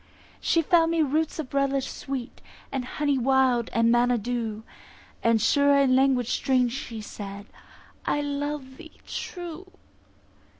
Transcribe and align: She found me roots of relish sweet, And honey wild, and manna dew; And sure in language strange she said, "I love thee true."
She 0.39 0.63
found 0.63 0.89
me 0.89 1.03
roots 1.03 1.37
of 1.37 1.53
relish 1.53 1.87
sweet, 1.87 2.41
And 2.71 2.83
honey 2.85 3.19
wild, 3.19 3.69
and 3.71 3.91
manna 3.91 4.17
dew; 4.17 4.63
And 5.21 5.39
sure 5.39 5.77
in 5.77 5.95
language 5.95 6.31
strange 6.31 6.71
she 6.73 7.01
said, 7.01 7.45
"I 8.03 8.19
love 8.21 8.77
thee 8.77 8.99
true." 9.05 9.67